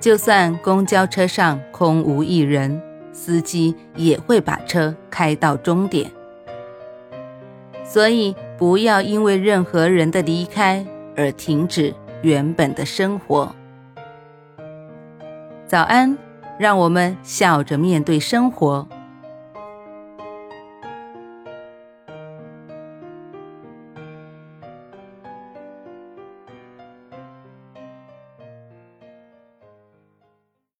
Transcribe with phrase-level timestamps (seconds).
[0.00, 2.80] 就算公交车上空无一人，
[3.12, 6.10] 司机也会把车开到终点。
[7.84, 13.54] 所以，不要因为任何人的离开而停止原本的生活。
[15.66, 16.16] 早安，
[16.58, 18.86] 让我们笑着面对生活，